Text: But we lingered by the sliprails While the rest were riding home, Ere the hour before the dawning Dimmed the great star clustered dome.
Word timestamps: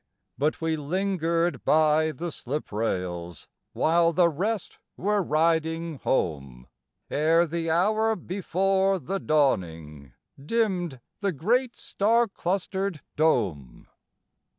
But 0.35 0.59
we 0.61 0.75
lingered 0.77 1.63
by 1.63 2.11
the 2.11 2.31
sliprails 2.31 3.45
While 3.73 4.13
the 4.13 4.29
rest 4.29 4.79
were 4.97 5.21
riding 5.21 5.99
home, 5.99 6.65
Ere 7.11 7.45
the 7.45 7.69
hour 7.69 8.15
before 8.15 8.97
the 8.97 9.19
dawning 9.19 10.13
Dimmed 10.43 11.01
the 11.19 11.31
great 11.31 11.75
star 11.75 12.27
clustered 12.27 13.01
dome. 13.15 13.87